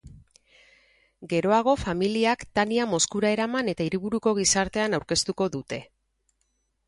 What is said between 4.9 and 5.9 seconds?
aurkeztuko dute.